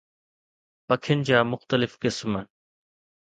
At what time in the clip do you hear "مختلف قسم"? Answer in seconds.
1.53-2.33